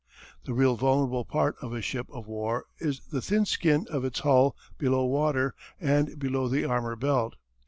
[0.45, 4.21] The real vulnerable part of a ship of war is the thin skin of its
[4.21, 7.35] hull below water and below the armor belt.